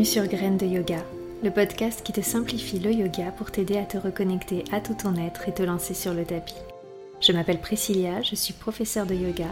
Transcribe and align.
Bienvenue 0.00 0.14
sur 0.14 0.38
Graines 0.38 0.56
de 0.56 0.64
Yoga, 0.64 1.04
le 1.42 1.50
podcast 1.50 2.02
qui 2.02 2.12
te 2.12 2.22
simplifie 2.22 2.78
le 2.78 2.90
yoga 2.90 3.32
pour 3.32 3.50
t'aider 3.50 3.76
à 3.76 3.84
te 3.84 3.98
reconnecter 3.98 4.64
à 4.72 4.80
tout 4.80 4.94
ton 4.94 5.14
être 5.16 5.46
et 5.46 5.52
te 5.52 5.62
lancer 5.62 5.92
sur 5.92 6.14
le 6.14 6.24
tapis. 6.24 6.54
Je 7.20 7.32
m'appelle 7.32 7.60
Priscilla, 7.60 8.22
je 8.22 8.34
suis 8.34 8.54
professeure 8.54 9.04
de 9.04 9.14
yoga 9.14 9.48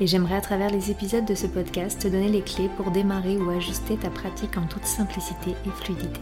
et 0.00 0.06
j'aimerais 0.06 0.36
à 0.36 0.40
travers 0.40 0.70
les 0.70 0.92
épisodes 0.92 1.24
de 1.24 1.34
ce 1.34 1.48
podcast 1.48 2.00
te 2.00 2.06
donner 2.06 2.28
les 2.28 2.42
clés 2.42 2.70
pour 2.76 2.92
démarrer 2.92 3.38
ou 3.38 3.50
ajuster 3.50 3.96
ta 3.96 4.08
pratique 4.08 4.56
en 4.56 4.68
toute 4.68 4.86
simplicité 4.86 5.50
et 5.66 5.70
fluidité. 5.70 6.20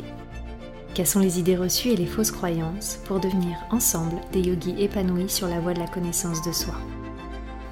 Sont 1.05 1.21
les 1.21 1.39
idées 1.39 1.59
reçues 1.59 1.91
et 1.91 1.97
les 1.97 2.07
fausses 2.07 2.31
croyances 2.31 3.01
pour 3.05 3.21
devenir 3.21 3.59
ensemble 3.71 4.17
des 4.33 4.41
yogis 4.41 4.77
épanouis 4.79 5.29
sur 5.29 5.49
la 5.49 5.61
voie 5.61 5.75
de 5.75 5.81
la 5.81 5.87
connaissance 5.87 6.41
de 6.41 6.53
soi? 6.53 6.77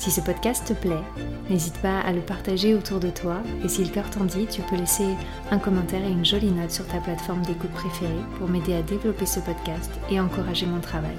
Si 0.05 0.11
ce 0.11 0.21
podcast 0.21 0.67
te 0.67 0.75
plaît, 0.75 1.03
n'hésite 1.49 1.79
pas 1.79 1.99
à 2.01 2.13
le 2.13 2.21
partager 2.21 2.75
autour 2.75 3.01
de 3.01 3.09
toi 3.09 3.39
et 3.65 3.71
si 3.71 3.83
le 3.83 3.89
cœur 3.89 4.11
t'en 4.11 4.25
dit, 4.25 4.45
tu 4.45 4.61
peux 4.61 4.77
laisser 4.77 5.07
un 5.51 5.59
commentaire 5.59 6.05
et 6.05 6.11
une 6.11 6.27
jolie 6.27 6.51
note 6.51 6.73
sur 6.73 6.87
ta 6.87 6.99
plateforme 6.99 7.41
d'écoute 7.41 7.71
préférée 7.71 8.13
pour 8.39 8.47
m'aider 8.47 8.75
à 8.75 8.83
développer 8.83 9.25
ce 9.25 9.41
podcast 9.41 9.91
et 10.11 10.21
encourager 10.21 10.67
mon 10.67 10.81
travail. 10.81 11.17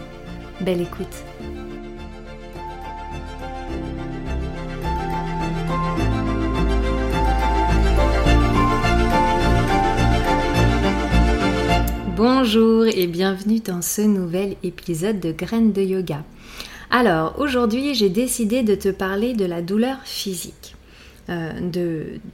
Belle 0.62 0.82
écoute 0.82 1.24
Bonjour 12.16 12.86
et 12.86 13.08
bienvenue 13.08 13.62
dans 13.62 13.82
ce 13.82 14.04
nouvel 14.04 14.58
épisode 14.62 15.20
de 15.20 15.32
Graines 15.32 15.74
de 15.74 15.82
Yoga. 15.82 16.24
Alors, 16.98 17.38
aujourd'hui, 17.40 17.94
j'ai 17.94 18.08
décidé 18.08 18.64
de 18.64 18.74
te 18.74 18.88
parler 18.88 19.34
de 19.34 19.44
la 19.44 19.62
douleur 19.62 19.98
physique. 20.06 20.76
Euh, 21.28 21.52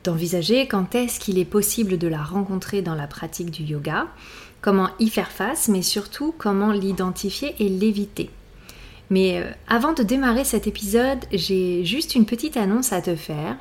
d'envisager 0.04 0.68
quand 0.68 0.94
est-ce 0.94 1.20
qu'il 1.20 1.40
est 1.40 1.46
possible 1.46 1.98
de 1.98 2.08
la 2.08 2.22
rencontrer 2.22 2.84
dans 2.84 2.94
la 2.94 3.08
pratique 3.08 3.50
du 3.50 3.64
yoga, 3.64 4.06
comment 4.62 4.92
y 5.00 5.10
faire 5.10 5.32
face, 5.32 5.68
mais 5.68 5.82
surtout 5.82 6.32
comment 6.38 6.74
l'identifier 6.74 7.56
et 7.58 7.70
l'éviter. 7.70 8.30
Mais 9.10 9.40
euh, 9.40 9.50
avant 9.68 9.94
de 9.94 10.04
démarrer 10.04 10.44
cet 10.44 10.68
épisode, 10.68 11.26
j'ai 11.32 11.84
juste 11.84 12.14
une 12.14 12.28
petite 12.28 12.56
annonce 12.56 12.94
à 12.94 13.02
te 13.02 13.16
faire. 13.16 13.58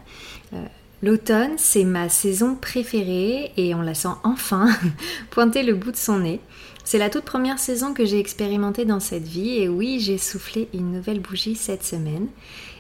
Euh, 0.52 0.62
l'automne, 1.02 1.52
c'est 1.56 1.84
ma 1.84 2.10
saison 2.10 2.54
préférée 2.56 3.52
et 3.56 3.74
on 3.74 3.80
la 3.80 3.94
sent 3.94 4.16
enfin 4.22 4.66
pointer 5.30 5.62
le 5.62 5.72
bout 5.72 5.92
de 5.92 5.96
son 5.96 6.18
nez. 6.18 6.40
C'est 6.84 6.98
la 6.98 7.10
toute 7.10 7.24
première 7.24 7.58
saison 7.58 7.94
que 7.94 8.04
j'ai 8.04 8.18
expérimentée 8.18 8.84
dans 8.84 9.00
cette 9.00 9.26
vie 9.26 9.58
et 9.58 9.68
oui, 9.68 10.00
j'ai 10.00 10.18
soufflé 10.18 10.68
une 10.74 10.92
nouvelle 10.92 11.20
bougie 11.20 11.54
cette 11.54 11.84
semaine. 11.84 12.28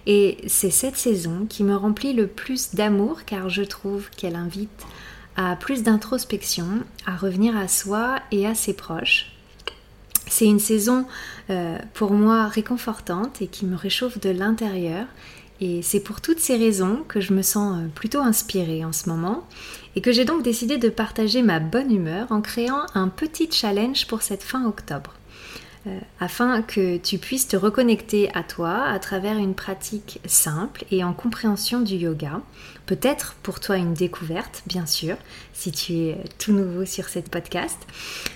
Et 0.06 0.38
c'est 0.46 0.70
cette 0.70 0.96
saison 0.96 1.46
qui 1.48 1.62
me 1.62 1.76
remplit 1.76 2.12
le 2.12 2.26
plus 2.26 2.74
d'amour 2.74 3.24
car 3.24 3.48
je 3.48 3.62
trouve 3.62 4.10
qu'elle 4.10 4.36
invite 4.36 4.70
à 5.36 5.56
plus 5.56 5.82
d'introspection, 5.82 6.66
à 7.06 7.16
revenir 7.16 7.56
à 7.56 7.68
soi 7.68 8.16
et 8.32 8.46
à 8.46 8.54
ses 8.54 8.74
proches. 8.74 9.32
C'est 10.26 10.46
une 10.46 10.60
saison 10.60 11.06
euh, 11.50 11.76
pour 11.94 12.12
moi 12.12 12.46
réconfortante 12.46 13.42
et 13.42 13.46
qui 13.48 13.66
me 13.66 13.76
réchauffe 13.76 14.20
de 14.20 14.30
l'intérieur 14.30 15.06
et 15.60 15.82
c'est 15.82 16.00
pour 16.00 16.20
toutes 16.20 16.40
ces 16.40 16.56
raisons 16.56 17.04
que 17.06 17.20
je 17.20 17.34
me 17.34 17.42
sens 17.42 17.78
euh, 17.78 17.88
plutôt 17.94 18.20
inspirée 18.20 18.84
en 18.84 18.92
ce 18.92 19.08
moment 19.08 19.46
et 19.96 20.00
que 20.00 20.12
j'ai 20.12 20.24
donc 20.24 20.42
décidé 20.42 20.78
de 20.78 20.88
partager 20.88 21.42
ma 21.42 21.60
bonne 21.60 21.92
humeur 21.92 22.26
en 22.30 22.40
créant 22.40 22.86
un 22.94 23.08
petit 23.08 23.50
challenge 23.50 24.06
pour 24.06 24.22
cette 24.22 24.42
fin 24.42 24.66
octobre. 24.66 25.14
Euh, 25.86 25.98
afin 26.20 26.60
que 26.60 26.98
tu 26.98 27.16
puisses 27.16 27.48
te 27.48 27.56
reconnecter 27.56 28.30
à 28.34 28.42
toi 28.42 28.82
à 28.84 28.98
travers 28.98 29.38
une 29.38 29.54
pratique 29.54 30.20
simple 30.26 30.84
et 30.90 31.02
en 31.02 31.14
compréhension 31.14 31.80
du 31.80 31.94
yoga. 31.94 32.42
Peut-être 32.84 33.34
pour 33.42 33.60
toi 33.60 33.78
une 33.78 33.94
découverte, 33.94 34.62
bien 34.66 34.84
sûr, 34.84 35.16
si 35.54 35.72
tu 35.72 35.94
es 35.94 36.18
tout 36.38 36.52
nouveau 36.52 36.84
sur 36.84 37.08
cette 37.08 37.30
podcast. 37.30 37.78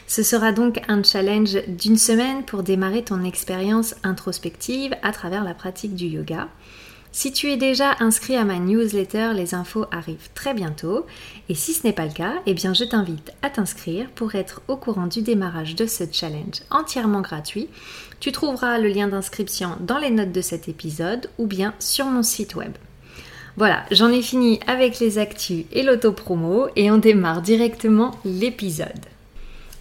Ce 0.06 0.22
sera 0.22 0.52
donc 0.52 0.80
un 0.88 1.02
challenge 1.02 1.58
d'une 1.68 1.98
semaine 1.98 2.44
pour 2.46 2.62
démarrer 2.62 3.04
ton 3.04 3.22
expérience 3.22 3.94
introspective 4.04 4.94
à 5.02 5.12
travers 5.12 5.44
la 5.44 5.52
pratique 5.52 5.94
du 5.94 6.06
yoga. 6.06 6.48
Si 7.16 7.30
tu 7.30 7.52
es 7.52 7.56
déjà 7.56 7.94
inscrit 8.00 8.34
à 8.34 8.44
ma 8.44 8.58
newsletter, 8.58 9.34
les 9.36 9.54
infos 9.54 9.86
arrivent 9.92 10.30
très 10.34 10.52
bientôt. 10.52 11.06
Et 11.48 11.54
si 11.54 11.72
ce 11.72 11.86
n'est 11.86 11.92
pas 11.92 12.06
le 12.06 12.12
cas, 12.12 12.32
eh 12.44 12.54
bien 12.54 12.74
je 12.74 12.82
t'invite 12.82 13.30
à 13.40 13.50
t'inscrire 13.50 14.10
pour 14.16 14.34
être 14.34 14.62
au 14.66 14.76
courant 14.76 15.06
du 15.06 15.22
démarrage 15.22 15.76
de 15.76 15.86
ce 15.86 16.02
challenge 16.10 16.62
entièrement 16.70 17.20
gratuit. 17.20 17.68
Tu 18.18 18.32
trouveras 18.32 18.80
le 18.80 18.88
lien 18.88 19.06
d'inscription 19.06 19.76
dans 19.78 19.98
les 19.98 20.10
notes 20.10 20.32
de 20.32 20.40
cet 20.40 20.68
épisode 20.68 21.30
ou 21.38 21.46
bien 21.46 21.72
sur 21.78 22.06
mon 22.06 22.24
site 22.24 22.56
web. 22.56 22.72
Voilà, 23.56 23.84
j'en 23.92 24.10
ai 24.10 24.20
fini 24.20 24.58
avec 24.66 24.98
les 24.98 25.18
actus 25.18 25.66
et 25.70 25.84
l'auto-promo 25.84 26.66
et 26.74 26.90
on 26.90 26.98
démarre 26.98 27.42
directement 27.42 28.10
l'épisode. 28.24 29.13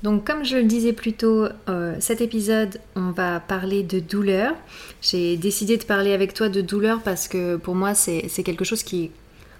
Donc 0.03 0.25
comme 0.25 0.43
je 0.43 0.57
le 0.57 0.65
disais 0.65 0.91
plus 0.91 1.13
tôt, 1.13 1.47
euh, 1.69 1.95
cet 2.01 2.19
épisode, 2.19 2.81
on 2.97 3.11
va 3.11 3.39
parler 3.39 3.83
de 3.83 3.99
douleur. 3.99 4.53
J'ai 5.01 5.37
décidé 5.37 5.77
de 5.77 5.85
parler 5.85 6.11
avec 6.11 6.33
toi 6.33 6.49
de 6.49 6.59
douleur 6.59 7.01
parce 7.01 7.29
que 7.29 7.55
pour 7.55 7.73
moi, 7.73 7.95
c'est 7.95 8.43
quelque 8.43 8.65
chose 8.65 8.83
qui 8.83 9.05
est 9.05 9.11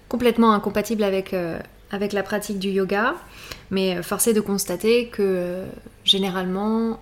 complètement 0.08 0.52
incompatible 0.52 1.02
avec, 1.02 1.32
euh, 1.32 1.58
la 1.90 2.22
pratique 2.22 2.58
du 2.58 2.68
yoga. 2.68 3.14
Mais 3.70 4.02
force 4.02 4.26
est 4.26 4.34
de 4.34 4.42
constater 4.42 5.06
que 5.06 5.22
euh, 5.22 5.66
généralement, 6.04 7.00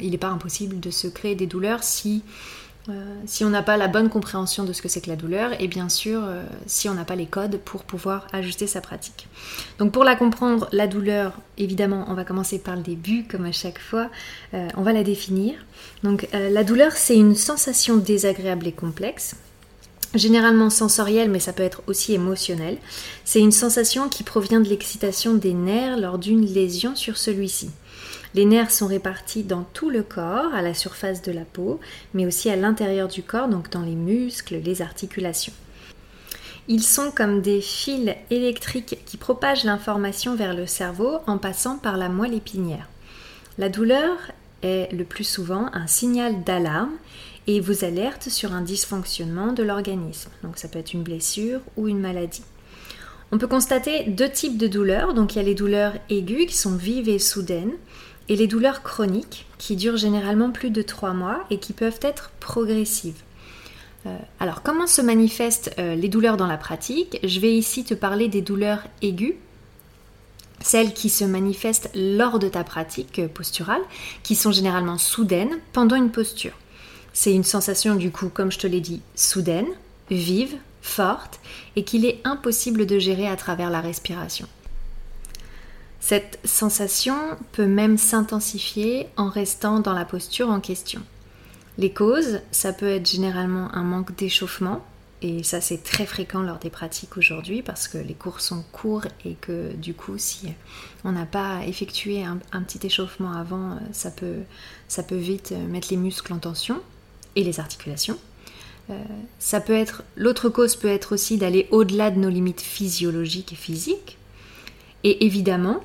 il 0.00 0.12
n'est 0.12 0.18
pas 0.18 0.28
impossible 0.28 0.78
de 0.78 0.90
se 0.90 1.08
créer 1.08 1.34
des 1.34 1.46
douleurs 1.46 1.82
si 1.82 2.22
euh, 2.90 3.14
si 3.24 3.44
on 3.44 3.50
n'a 3.50 3.62
pas 3.62 3.78
la 3.78 3.88
bonne 3.88 4.10
compréhension 4.10 4.64
de 4.64 4.74
ce 4.74 4.82
que 4.82 4.88
c'est 4.88 5.00
que 5.00 5.08
la 5.08 5.16
douleur 5.16 5.58
et 5.58 5.68
bien 5.68 5.88
sûr 5.88 6.20
euh, 6.22 6.42
si 6.66 6.86
on 6.90 6.94
n'a 6.94 7.06
pas 7.06 7.16
les 7.16 7.24
codes 7.24 7.58
pour 7.58 7.82
pouvoir 7.82 8.26
ajuster 8.34 8.66
sa 8.66 8.82
pratique. 8.82 9.26
Donc 9.78 9.92
pour 9.92 10.04
la 10.04 10.16
comprendre, 10.16 10.68
la 10.70 10.86
douleur, 10.86 11.32
évidemment, 11.56 12.04
on 12.08 12.14
va 12.14 12.24
commencer 12.24 12.58
par 12.58 12.76
le 12.76 12.82
début 12.82 13.24
comme 13.24 13.46
à 13.46 13.52
chaque 13.52 13.78
fois, 13.78 14.10
euh, 14.52 14.68
on 14.76 14.82
va 14.82 14.92
la 14.92 15.02
définir. 15.02 15.54
Donc 16.02 16.28
la 16.32 16.64
douleur, 16.64 16.92
c'est 16.92 17.16
une 17.16 17.34
sensation 17.34 17.96
désagréable 17.96 18.66
et 18.66 18.72
complexe. 18.72 19.36
Généralement 20.14 20.68
sensorielle, 20.68 21.30
mais 21.30 21.40
ça 21.40 21.52
peut 21.52 21.62
être 21.62 21.82
aussi 21.86 22.12
émotionnel. 22.12 22.76
C'est 23.24 23.40
une 23.40 23.52
sensation 23.52 24.08
qui 24.08 24.22
provient 24.22 24.60
de 24.60 24.68
l'excitation 24.68 25.34
des 25.34 25.54
nerfs 25.54 25.96
lors 25.96 26.18
d'une 26.18 26.44
lésion 26.44 26.94
sur 26.94 27.16
celui-ci. 27.16 27.70
Les 28.34 28.44
nerfs 28.44 28.70
sont 28.70 28.86
répartis 28.86 29.44
dans 29.44 29.64
tout 29.72 29.90
le 29.90 30.02
corps, 30.02 30.52
à 30.54 30.62
la 30.62 30.74
surface 30.74 31.22
de 31.22 31.32
la 31.32 31.44
peau, 31.44 31.80
mais 32.14 32.26
aussi 32.26 32.50
à 32.50 32.56
l'intérieur 32.56 33.08
du 33.08 33.22
corps, 33.22 33.48
donc 33.48 33.70
dans 33.70 33.82
les 33.82 33.94
muscles, 33.94 34.56
les 34.56 34.82
articulations. 34.82 35.52
Ils 36.66 36.82
sont 36.82 37.10
comme 37.10 37.42
des 37.42 37.60
fils 37.60 38.14
électriques 38.30 38.98
qui 39.04 39.16
propagent 39.18 39.64
l'information 39.64 40.34
vers 40.34 40.54
le 40.54 40.66
cerveau 40.66 41.18
en 41.26 41.36
passant 41.36 41.76
par 41.76 41.96
la 41.96 42.08
moelle 42.08 42.34
épinière. 42.34 42.88
La 43.58 43.68
douleur 43.68 44.16
est 44.62 44.90
le 44.92 45.04
plus 45.04 45.24
souvent 45.24 45.68
un 45.74 45.86
signal 45.86 46.42
d'alarme 46.42 46.92
et 47.46 47.60
vous 47.60 47.84
alerte 47.84 48.30
sur 48.30 48.54
un 48.54 48.62
dysfonctionnement 48.62 49.52
de 49.52 49.62
l'organisme. 49.62 50.30
Donc 50.42 50.56
ça 50.56 50.68
peut 50.68 50.78
être 50.78 50.94
une 50.94 51.02
blessure 51.02 51.60
ou 51.76 51.86
une 51.88 52.00
maladie. 52.00 52.42
On 53.34 53.38
peut 53.38 53.48
constater 53.48 54.04
deux 54.04 54.30
types 54.30 54.56
de 54.56 54.68
douleurs. 54.68 55.12
Donc 55.12 55.34
il 55.34 55.38
y 55.38 55.40
a 55.40 55.44
les 55.44 55.56
douleurs 55.56 55.94
aiguës 56.08 56.46
qui 56.46 56.56
sont 56.56 56.76
vives 56.76 57.08
et 57.08 57.18
soudaines 57.18 57.72
et 58.28 58.36
les 58.36 58.46
douleurs 58.46 58.84
chroniques 58.84 59.46
qui 59.58 59.74
durent 59.74 59.96
généralement 59.96 60.52
plus 60.52 60.70
de 60.70 60.82
trois 60.82 61.14
mois 61.14 61.44
et 61.50 61.58
qui 61.58 61.72
peuvent 61.72 61.98
être 62.02 62.30
progressives. 62.38 63.20
Euh, 64.06 64.16
alors 64.38 64.62
comment 64.62 64.86
se 64.86 65.02
manifestent 65.02 65.74
euh, 65.80 65.96
les 65.96 66.08
douleurs 66.08 66.36
dans 66.36 66.46
la 66.46 66.56
pratique? 66.56 67.18
Je 67.24 67.40
vais 67.40 67.52
ici 67.56 67.82
te 67.82 67.94
parler 67.94 68.28
des 68.28 68.40
douleurs 68.40 68.84
aiguës, 69.02 69.34
celles 70.60 70.94
qui 70.94 71.10
se 71.10 71.24
manifestent 71.24 71.90
lors 71.96 72.38
de 72.38 72.46
ta 72.46 72.62
pratique 72.62 73.18
euh, 73.18 73.26
posturale, 73.26 73.82
qui 74.22 74.36
sont 74.36 74.52
généralement 74.52 74.96
soudaines 74.96 75.58
pendant 75.72 75.96
une 75.96 76.12
posture. 76.12 76.52
C'est 77.12 77.34
une 77.34 77.42
sensation 77.42 77.96
du 77.96 78.12
coup, 78.12 78.28
comme 78.28 78.52
je 78.52 78.60
te 78.60 78.68
l'ai 78.68 78.80
dit, 78.80 79.02
soudaine, 79.16 79.66
vive, 80.08 80.54
forte, 80.84 81.40
et 81.76 81.82
qu'il 81.82 82.04
est 82.04 82.20
impossible 82.24 82.86
de 82.86 82.98
gérer 82.98 83.26
à 83.26 83.36
travers 83.36 83.70
la 83.70 83.80
respiration. 83.80 84.46
Cette 85.98 86.38
sensation 86.44 87.16
peut 87.52 87.66
même 87.66 87.96
s'intensifier 87.96 89.08
en 89.16 89.30
restant 89.30 89.80
dans 89.80 89.94
la 89.94 90.04
posture 90.04 90.50
en 90.50 90.60
question. 90.60 91.00
Les 91.78 91.90
causes, 91.90 92.40
ça 92.52 92.74
peut 92.74 92.88
être 92.88 93.10
généralement 93.10 93.74
un 93.74 93.82
manque 93.82 94.14
d'échauffement, 94.14 94.84
et 95.22 95.42
ça 95.42 95.62
c'est 95.62 95.82
très 95.82 96.04
fréquent 96.04 96.42
lors 96.42 96.58
des 96.58 96.68
pratiques 96.68 97.16
aujourd'hui 97.16 97.62
parce 97.62 97.88
que 97.88 97.96
les 97.96 98.12
cours 98.12 98.42
sont 98.42 98.62
courts 98.72 99.06
et 99.24 99.36
que 99.40 99.72
du 99.72 99.94
coup 99.94 100.18
si 100.18 100.52
on 101.02 101.12
n'a 101.12 101.24
pas 101.24 101.64
effectué 101.66 102.22
un, 102.22 102.36
petit 102.62 102.86
échauffement 102.86 103.32
avant, 103.32 103.78
ça 103.92 104.10
peut, 104.10 104.40
ça 104.86 105.02
peut 105.02 105.16
vite 105.16 105.54
mettre 105.70 105.88
les 105.90 105.96
muscles 105.96 106.34
en 106.34 106.38
tension 106.38 106.82
et 107.36 107.42
les 107.42 107.58
articulations. 107.58 108.18
Euh, 108.90 109.02
ça 109.38 109.60
peut 109.60 109.74
être 109.74 110.02
l'autre 110.16 110.48
cause 110.48 110.76
peut 110.76 110.88
être 110.88 111.14
aussi 111.14 111.38
d'aller 111.38 111.68
au-delà 111.70 112.10
de 112.10 112.18
nos 112.18 112.28
limites 112.28 112.60
physiologiques 112.60 113.52
et 113.52 113.56
physiques. 113.56 114.18
Et 115.04 115.24
évidemment, 115.24 115.80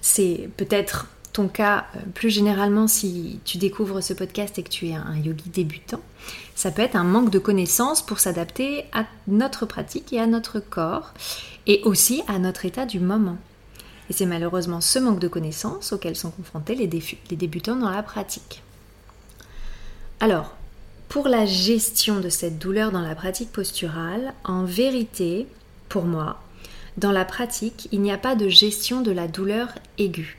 c'est 0.00 0.48
peut-être 0.56 1.08
ton 1.32 1.48
cas 1.48 1.86
euh, 1.94 2.00
plus 2.14 2.30
généralement 2.30 2.86
si 2.86 3.40
tu 3.44 3.58
découvres 3.58 4.02
ce 4.02 4.14
podcast 4.14 4.58
et 4.58 4.62
que 4.62 4.70
tu 4.70 4.88
es 4.88 4.94
un 4.94 5.16
yogi 5.16 5.50
débutant. 5.50 6.00
Ça 6.54 6.70
peut 6.70 6.82
être 6.82 6.96
un 6.96 7.04
manque 7.04 7.30
de 7.30 7.38
connaissances 7.38 8.02
pour 8.02 8.18
s'adapter 8.18 8.84
à 8.92 9.06
notre 9.26 9.66
pratique 9.66 10.12
et 10.12 10.20
à 10.20 10.26
notre 10.26 10.60
corps 10.60 11.12
et 11.66 11.82
aussi 11.84 12.22
à 12.28 12.38
notre 12.38 12.64
état 12.64 12.86
du 12.86 13.00
moment. 13.00 13.38
Et 14.08 14.12
c'est 14.12 14.26
malheureusement 14.26 14.80
ce 14.80 14.98
manque 14.98 15.20
de 15.20 15.28
connaissances 15.28 15.92
auquel 15.92 16.16
sont 16.16 16.30
confrontés 16.30 16.74
les, 16.74 16.88
les 17.30 17.36
débutants 17.36 17.76
dans 17.76 17.90
la 17.90 18.02
pratique. 18.02 18.62
Alors, 20.18 20.56
pour 21.10 21.26
la 21.26 21.44
gestion 21.44 22.20
de 22.20 22.28
cette 22.28 22.58
douleur 22.58 22.92
dans 22.92 23.00
la 23.02 23.16
pratique 23.16 23.50
posturale, 23.50 24.32
en 24.44 24.62
vérité, 24.64 25.48
pour 25.88 26.04
moi, 26.04 26.40
dans 26.98 27.10
la 27.10 27.24
pratique, 27.24 27.88
il 27.90 28.00
n'y 28.00 28.12
a 28.12 28.16
pas 28.16 28.36
de 28.36 28.48
gestion 28.48 29.00
de 29.00 29.10
la 29.10 29.26
douleur 29.26 29.70
aiguë. 29.98 30.38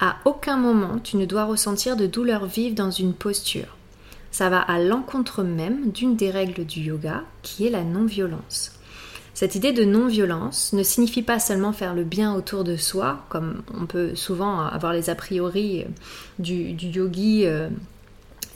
À 0.00 0.16
aucun 0.26 0.58
moment, 0.58 0.98
tu 1.02 1.16
ne 1.16 1.24
dois 1.24 1.46
ressentir 1.46 1.96
de 1.96 2.06
douleur 2.06 2.44
vive 2.44 2.74
dans 2.74 2.90
une 2.90 3.14
posture. 3.14 3.78
Ça 4.30 4.50
va 4.50 4.60
à 4.60 4.78
l'encontre 4.78 5.42
même 5.42 5.90
d'une 5.90 6.16
des 6.16 6.30
règles 6.30 6.66
du 6.66 6.80
yoga, 6.80 7.22
qui 7.40 7.66
est 7.66 7.70
la 7.70 7.82
non-violence. 7.82 8.72
Cette 9.32 9.54
idée 9.54 9.72
de 9.72 9.84
non-violence 9.84 10.74
ne 10.74 10.82
signifie 10.82 11.22
pas 11.22 11.38
seulement 11.38 11.72
faire 11.72 11.94
le 11.94 12.04
bien 12.04 12.34
autour 12.34 12.62
de 12.62 12.76
soi, 12.76 13.24
comme 13.30 13.62
on 13.72 13.86
peut 13.86 14.14
souvent 14.14 14.60
avoir 14.60 14.92
les 14.92 15.08
a 15.08 15.14
priori 15.14 15.86
du, 16.38 16.72
yogi 16.72 17.46
euh, 17.46 17.70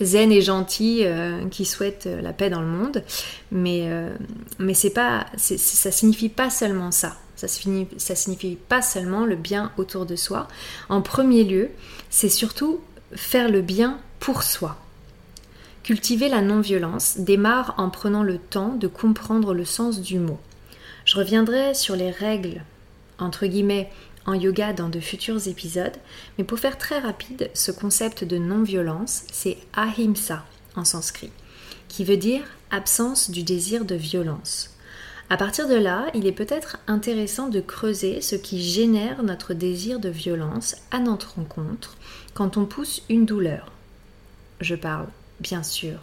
zen 0.01 0.33
et 0.33 0.43
gentil 0.43 1.01
euh, 1.03 1.47
qui 1.49 1.65
souhaite 1.65 2.09
la 2.23 2.33
paix 2.33 2.51
dans 2.51 2.61
le 2.61 2.67
monde, 2.67 3.03
mais, 3.51 3.85
euh, 3.87 4.15
mais 4.59 4.75
c'est 4.75 4.91
pas, 4.91 5.27
ça 5.37 5.91
signifie 5.91 6.29
pas 6.29 6.51
seulement 6.51 6.91
ça. 6.91 7.17
Ça 7.37 7.47
ça 7.47 8.17
signifie 8.17 8.57
pas 8.57 8.83
seulement 8.83 9.25
le 9.25 9.37
bien 9.37 9.71
autour 9.77 10.07
de 10.07 10.17
soi. 10.17 10.49
En 10.89 11.03
premier 11.03 11.45
lieu, 11.45 11.71
c'est 12.11 12.29
surtout 12.29 12.81
faire 13.15 13.49
le 13.49 13.63
bien 13.63 13.99
pour 14.19 14.43
soi. 14.43 14.77
Cultiver 15.85 16.29
la 16.29 16.43
non-violence 16.43 17.19
démarre 17.19 17.75
en 17.79 17.91
prenant 17.91 18.25
le 18.25 18.39
temps 18.39 18.75
de 18.75 18.89
comprendre 18.89 19.55
le 19.55 19.65
sens 19.65 20.01
du 20.01 20.19
mot. 20.19 20.39
Je 21.05 21.17
reviendrai 21.17 21.75
sur 21.75 21.95
les 21.95 22.11
règles, 22.11 22.63
entre 23.19 23.47
guillemets, 23.47 23.91
en 24.29 24.35
yoga 24.35 24.75
dans 24.75 24.91
de 24.91 25.01
futurs 25.01 25.49
épisodes, 25.49 25.97
mais 26.37 26.45
pour 26.45 26.59
faire 26.59 26.77
très 26.77 26.99
rapide, 26.99 27.51
ce 27.55 27.73
concept 27.73 28.25
de 28.25 28.37
non-violence, 28.37 29.23
c'est 29.33 29.57
ahimsa 29.73 30.45
en 30.77 30.85
sanskrit, 30.85 31.31
qui 31.89 32.05
veut 32.05 32.19
dire 32.19 32.43
absence 32.71 33.31
du 33.31 33.43
désir 33.43 33.87
de 33.87 33.95
violence. 33.95 34.77
À 35.31 35.39
partir 35.39 35.67
de 35.67 35.75
là, 35.75 36.09
il 36.13 36.27
est 36.27 36.33
peut-être 36.33 36.77
intéressant 36.87 37.49
de 37.49 37.61
creuser 37.61 38.21
ce 38.21 38.37
qui 38.37 38.63
génère 38.63 39.23
notre 39.23 39.55
désir 39.55 39.99
de 39.99 40.11
violence 40.11 40.77
à 40.91 40.99
notre 40.99 41.37
rencontre 41.37 41.97
quand 42.35 42.59
on 42.59 42.67
pousse 42.67 43.03
une 43.09 43.25
douleur. 43.25 43.73
Je 44.61 44.75
parle 44.75 45.07
bien 45.41 45.63
sûr, 45.63 46.01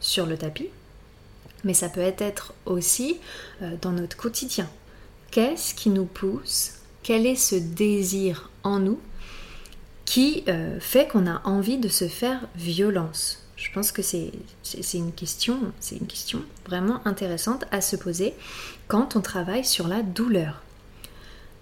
sur 0.00 0.26
le 0.26 0.36
tapis, 0.36 0.68
mais 1.64 1.74
ça 1.74 1.88
peut 1.88 2.12
être 2.18 2.52
aussi 2.66 3.16
euh, 3.62 3.70
dans 3.80 3.92
notre 3.92 4.18
quotidien. 4.18 4.68
Qu'est-ce 5.30 5.74
qui 5.74 5.88
nous 5.88 6.04
pousse 6.04 6.73
Quel 7.04 7.24
est 7.24 7.36
ce 7.36 7.54
désir 7.54 8.50
en 8.64 8.80
nous 8.80 8.98
qui 10.04 10.42
euh, 10.48 10.80
fait 10.80 11.06
qu'on 11.06 11.28
a 11.28 11.40
envie 11.44 11.78
de 11.78 11.86
se 11.88 12.08
faire 12.08 12.48
violence? 12.56 13.44
Je 13.56 13.70
pense 13.72 13.92
que 13.92 14.02
c'est 14.02 14.32
une 14.94 15.12
question, 15.12 15.72
vraiment 16.66 17.00
intéressante 17.06 17.64
à 17.70 17.80
se 17.80 17.94
poser 17.94 18.34
quand 18.88 19.14
on 19.14 19.20
travaille 19.20 19.64
sur 19.64 19.86
la 19.86 20.02
douleur. 20.02 20.62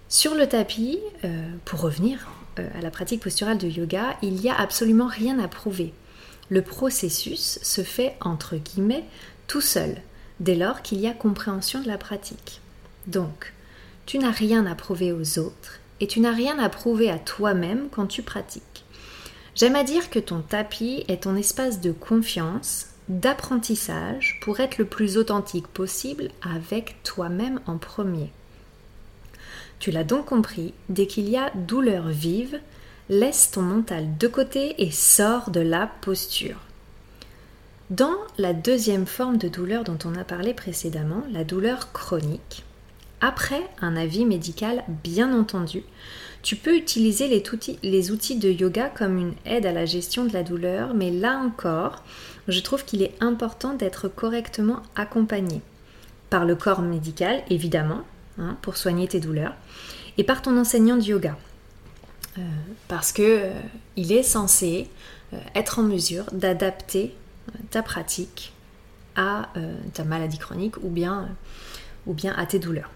Sur 0.09 0.33
le 0.33 0.47
tapis, 0.47 0.99
euh, 1.23 1.47
pour 1.65 1.81
revenir 1.81 2.27
à 2.57 2.81
la 2.81 2.91
pratique 2.91 3.21
posturale 3.21 3.59
de 3.59 3.67
yoga, 3.67 4.17
il 4.23 4.33
n'y 4.33 4.49
a 4.49 4.55
absolument 4.55 5.07
rien 5.07 5.37
à 5.39 5.47
prouver 5.47 5.93
le 6.49 6.61
processus 6.61 7.59
se 7.61 7.81
fait 7.81 8.15
entre 8.21 8.57
guillemets 8.57 9.05
tout 9.47 9.61
seul, 9.61 9.95
dès 10.39 10.55
lors 10.55 10.81
qu'il 10.81 10.99
y 10.99 11.07
a 11.07 11.13
compréhension 11.13 11.81
de 11.81 11.87
la 11.87 11.97
pratique. 11.97 12.61
Donc, 13.07 13.53
tu 14.05 14.19
n'as 14.19 14.31
rien 14.31 14.65
à 14.65 14.75
prouver 14.75 15.11
aux 15.11 15.39
autres 15.39 15.79
et 15.99 16.07
tu 16.07 16.19
n'as 16.19 16.33
rien 16.33 16.59
à 16.59 16.69
prouver 16.69 17.09
à 17.09 17.19
toi-même 17.19 17.87
quand 17.91 18.07
tu 18.07 18.21
pratiques. 18.21 18.85
J'aime 19.55 19.75
à 19.75 19.83
dire 19.83 20.09
que 20.09 20.19
ton 20.19 20.41
tapis 20.41 21.05
est 21.07 21.23
ton 21.23 21.35
espace 21.35 21.79
de 21.79 21.91
confiance, 21.91 22.87
d'apprentissage 23.07 24.39
pour 24.41 24.59
être 24.59 24.77
le 24.77 24.85
plus 24.85 25.17
authentique 25.17 25.67
possible 25.67 26.29
avec 26.41 26.95
toi-même 27.03 27.59
en 27.67 27.77
premier. 27.77 28.31
Tu 29.79 29.91
l'as 29.91 30.03
donc 30.03 30.25
compris, 30.27 30.73
dès 30.89 31.07
qu'il 31.07 31.29
y 31.29 31.37
a 31.37 31.51
douleur 31.55 32.07
vive, 32.07 32.59
laisse 33.09 33.51
ton 33.51 33.61
mental 33.61 34.17
de 34.17 34.27
côté 34.27 34.75
et 34.81 34.91
sors 34.91 35.51
de 35.51 35.59
la 35.59 35.87
posture. 36.01 36.59
Dans 37.89 38.15
la 38.37 38.53
deuxième 38.53 39.05
forme 39.05 39.37
de 39.37 39.49
douleur 39.49 39.83
dont 39.83 39.99
on 40.05 40.15
a 40.15 40.23
parlé 40.23 40.53
précédemment, 40.53 41.23
la 41.31 41.43
douleur 41.43 41.91
chronique, 41.91 42.63
après 43.23 43.63
un 43.81 43.95
avis 43.95 44.25
médical 44.25 44.83
bien 45.01 45.33
entendu, 45.33 45.83
tu 46.41 46.57
peux 46.57 46.75
utiliser 46.75 47.29
les 47.29 47.41
outils, 47.53 47.79
les 47.81 48.11
outils, 48.11 48.35
de 48.35 48.49
yoga 48.49 48.89
comme 48.89 49.17
une 49.17 49.33
aide 49.45 49.65
à 49.65 49.71
la 49.71 49.85
gestion 49.85 50.25
de 50.25 50.33
la 50.33 50.43
douleur, 50.43 50.93
mais 50.93 51.09
là 51.09 51.37
encore, 51.37 52.03
je 52.49 52.59
trouve 52.59 52.83
qu'il 52.83 53.01
est 53.01 53.15
important 53.21 53.75
d'être 53.75 54.09
correctement 54.09 54.83
accompagné 54.97 55.61
par 56.29 56.43
le 56.43 56.55
corps 56.55 56.81
médical, 56.81 57.41
évidemment, 57.49 58.01
hein, 58.37 58.57
pour 58.61 58.75
soigner 58.75 59.07
tes 59.07 59.21
douleurs, 59.21 59.53
et 60.17 60.25
par 60.25 60.41
ton 60.41 60.57
enseignant 60.57 60.97
de 60.97 61.03
yoga. 61.03 61.37
Euh, 62.37 62.41
parce 62.89 63.13
que 63.13 63.21
euh, 63.21 63.53
il 63.95 64.11
est 64.11 64.23
censé 64.23 64.89
euh, 65.31 65.37
être 65.55 65.79
en 65.79 65.83
mesure 65.83 66.25
d'adapter 66.33 67.15
ta 67.71 67.83
pratique 67.83 68.51
à 69.15 69.49
ta 69.93 70.03
maladie 70.03 70.39
chronique 70.39 70.77
ou 70.77 70.89
bien, 70.89 71.29
ou 72.07 72.13
bien 72.13 72.33
à 72.35 72.45
tes 72.47 72.57
douleurs. 72.57 72.89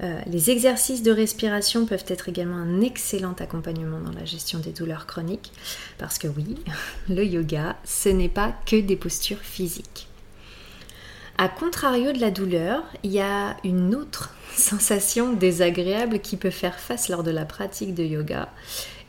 Les 0.00 0.50
exercices 0.50 1.02
de 1.02 1.12
respiration 1.12 1.86
peuvent 1.86 2.04
être 2.08 2.28
également 2.28 2.56
un 2.56 2.80
excellent 2.80 3.34
accompagnement 3.38 4.00
dans 4.00 4.12
la 4.12 4.24
gestion 4.24 4.58
des 4.58 4.72
douleurs 4.72 5.06
chroniques, 5.06 5.52
parce 5.98 6.18
que 6.18 6.28
oui, 6.28 6.56
le 7.08 7.24
yoga, 7.24 7.76
ce 7.84 8.08
n'est 8.08 8.28
pas 8.28 8.52
que 8.66 8.80
des 8.80 8.96
postures 8.96 9.38
physiques. 9.38 10.08
A 11.36 11.48
contrario 11.48 12.12
de 12.12 12.20
la 12.20 12.30
douleur, 12.30 12.84
il 13.02 13.10
y 13.10 13.20
a 13.20 13.56
une 13.64 13.94
autre 13.94 14.32
sensation 14.56 15.32
désagréable 15.32 16.20
qui 16.20 16.36
peut 16.36 16.50
faire 16.50 16.78
face 16.78 17.08
lors 17.08 17.24
de 17.24 17.32
la 17.32 17.44
pratique 17.44 17.94
de 17.94 18.04
yoga. 18.04 18.48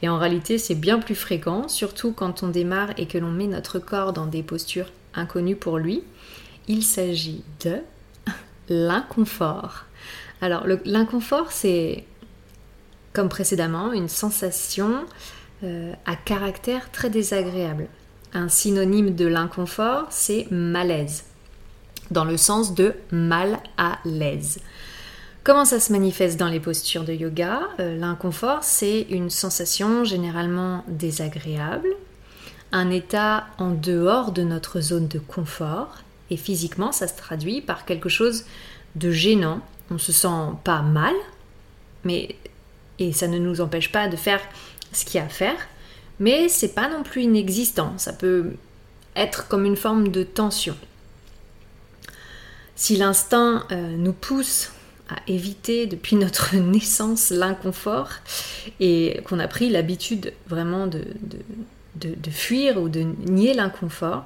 Et 0.02 0.10
en 0.10 0.18
réalité, 0.18 0.58
c'est 0.58 0.76
bien 0.76 1.00
plus 1.00 1.16
fréquent, 1.16 1.68
surtout 1.68 2.12
quand 2.12 2.42
on 2.42 2.48
démarre 2.48 2.90
et 2.98 3.06
que 3.06 3.18
l'on 3.18 3.32
met 3.32 3.48
notre 3.48 3.80
corps 3.80 4.12
dans 4.12 4.26
des 4.26 4.44
postures 4.44 4.92
inconnues 5.14 5.56
pour 5.56 5.78
lui. 5.78 6.04
Il 6.68 6.84
s'agit 6.84 7.44
de 7.64 7.78
l'inconfort. 8.70 9.86
Alors, 10.46 10.68
l'inconfort, 10.86 11.52
c'est, 11.52 12.04
comme 13.14 13.30
précédemment, 13.30 13.92
une 13.94 14.08
sensation 14.08 15.04
euh, 15.64 15.92
à 16.06 16.16
caractère 16.16 16.92
très 16.92 17.10
désagréable. 17.10 17.88
Un 18.32 18.48
synonyme 18.48 19.16
de 19.16 19.26
l'inconfort, 19.26 20.06
c'est 20.12 20.46
malaise 20.52 21.24
dans 22.12 22.26
le 22.26 22.38
sens 22.38 22.76
de 22.76 22.94
mal 23.12 23.58
à 23.80 23.98
l'aise. 24.06 24.60
Comment 25.44 25.66
ça 25.66 25.80
se 25.80 25.92
manifeste 25.92 26.40
dans 26.40 26.48
les 26.48 26.60
postures 26.60 27.06
de 27.06 27.14
yoga? 27.14 27.62
Euh, 27.80 27.98
L'inconfort, 27.98 28.60
c'est 28.62 29.02
une 29.10 29.32
sensation 29.32 30.04
généralement 30.04 30.84
désagréable, 30.88 31.90
un 32.72 32.92
état 32.92 33.48
en 33.58 33.72
dehors 33.72 34.32
de 34.32 34.44
notre 34.44 34.80
zone 34.80 35.08
de 35.08 35.18
confort, 35.18 36.04
et 36.30 36.38
physiquement, 36.38 36.92
ça 36.92 37.08
se 37.08 37.18
traduit 37.18 37.62
par 37.62 37.86
quelque 37.86 38.10
chose 38.10 38.46
de 38.96 39.10
gênant. 39.10 39.62
On 39.92 39.98
se 39.98 40.12
sent 40.12 40.28
pas 40.64 40.82
mal, 40.82 41.14
mais 42.04 42.36
et 43.00 43.14
ça 43.14 43.28
ne 43.28 43.38
nous 43.38 43.62
empêche 43.62 43.92
pas 43.92 44.08
de 44.08 44.16
faire 44.16 44.40
ce 44.92 45.06
qu'il 45.06 45.16
y 45.16 45.20
a 45.20 45.26
à 45.26 45.30
faire, 45.30 45.58
mais 46.20 46.48
c'est 46.50 46.74
pas 46.74 46.90
non 46.90 47.04
plus 47.04 47.24
inexistant. 47.24 47.94
Ça 47.98 48.14
peut 48.14 48.54
être 49.16 49.48
comme 49.48 49.66
une 49.66 49.76
forme 49.76 50.10
de 50.10 50.24
tension. 50.24 50.76
Si 52.76 52.98
l'instinct 52.98 53.66
euh, 53.72 53.96
nous 53.96 54.14
pousse 54.14 54.72
à 55.10 55.16
éviter 55.28 55.88
depuis 55.88 56.16
notre 56.18 56.56
naissance 56.56 57.30
l'inconfort 57.30 58.10
et 58.80 59.22
qu'on 59.26 59.40
a 59.40 59.48
pris 59.48 59.70
l'habitude 59.70 60.34
vraiment 60.48 60.88
de, 60.88 61.04
fuir 62.30 62.82
ou 62.82 62.90
de 62.90 63.02
nier 63.02 63.54
l'inconfort, 63.54 64.26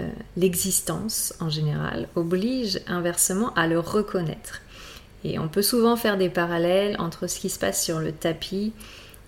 euh, 0.00 0.08
l'existence 0.36 1.34
en 1.40 1.50
général 1.50 2.08
oblige 2.14 2.80
inversement 2.86 3.52
à 3.54 3.66
le 3.66 3.78
reconnaître. 3.78 4.62
Et 5.24 5.38
on 5.38 5.48
peut 5.48 5.62
souvent 5.62 5.96
faire 5.96 6.18
des 6.18 6.28
parallèles 6.28 6.96
entre 6.98 7.26
ce 7.26 7.38
qui 7.38 7.48
se 7.48 7.58
passe 7.58 7.82
sur 7.82 8.00
le 8.00 8.12
tapis 8.12 8.72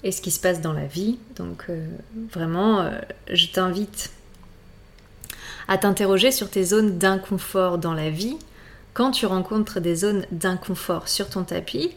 et 0.03 0.13
ce 0.13 0.21
qui 0.21 0.31
se 0.31 0.41
passe 0.41 0.61
dans 0.61 0.73
la 0.73 0.87
vie. 0.87 1.19
Donc 1.37 1.67
euh, 1.69 1.87
vraiment, 2.33 2.91
je 3.31 3.47
t'invite 3.49 4.11
à 5.69 5.79
t'interroger 5.79 6.31
sur 6.31 6.51
tes 6.51 6.65
zones 6.65 6.99
d'inconfort 6.99 7.79
dans 7.79 7.95
la 7.95 8.11
vie 8.11 8.37
quand 8.93 9.11
tu 9.11 9.27
rencontres 9.27 9.81
des 9.81 9.97
zones 9.97 10.25
d'inconfort 10.31 11.09
sur 11.09 11.29
ton 11.29 11.45
tapis 11.45 11.91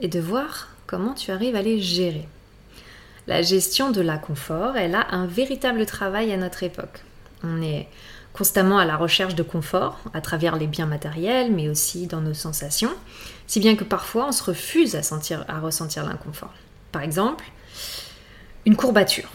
et 0.00 0.08
de 0.08 0.20
voir 0.20 0.68
comment 0.86 1.14
tu 1.14 1.30
arrives 1.30 1.56
à 1.56 1.62
les 1.62 1.80
gérer. 1.80 2.28
La 3.26 3.40
gestion 3.40 3.90
de 3.90 4.02
l'inconfort, 4.02 4.76
elle 4.76 4.94
a 4.94 5.06
un 5.12 5.26
véritable 5.26 5.86
travail 5.86 6.32
à 6.32 6.36
notre 6.36 6.62
époque. 6.62 7.02
On 7.42 7.62
est 7.62 7.88
constamment 8.34 8.78
à 8.78 8.84
la 8.84 8.96
recherche 8.96 9.34
de 9.34 9.42
confort 9.42 10.00
à 10.12 10.20
travers 10.20 10.56
les 10.56 10.66
biens 10.66 10.86
matériels, 10.86 11.52
mais 11.52 11.68
aussi 11.68 12.06
dans 12.06 12.20
nos 12.20 12.34
sensations, 12.34 12.90
si 13.46 13.60
bien 13.60 13.76
que 13.76 13.84
parfois 13.84 14.26
on 14.28 14.32
se 14.32 14.42
refuse 14.42 14.96
à, 14.96 15.02
sentir, 15.02 15.44
à 15.48 15.60
ressentir 15.60 16.04
l'inconfort. 16.04 16.52
Par 16.92 17.02
exemple, 17.02 17.44
une 18.66 18.76
courbature. 18.76 19.30